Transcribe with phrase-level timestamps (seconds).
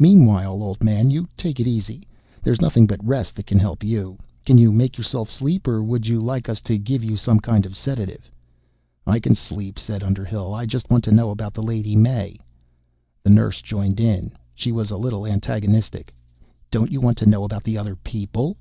[0.00, 2.02] Meanwhile, old man, you take it easy.
[2.42, 4.18] There's nothing but rest that can help you.
[4.44, 7.64] Can you make yourself sleep, or would you like us to give you some kind
[7.64, 8.28] of sedative?"
[9.06, 10.52] "I can sleep," said Underhill.
[10.52, 12.40] "I just want to know about the Lady May."
[13.22, 14.32] The nurse joined in.
[14.52, 16.12] She was a little antagonistic.
[16.72, 18.56] "Don't you want to know about the other people?"